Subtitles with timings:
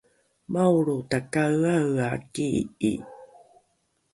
[0.51, 2.91] maolro takaeaea kii’i